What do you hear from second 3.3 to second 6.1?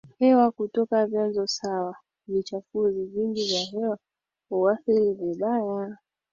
vya hewa huathiri vibaya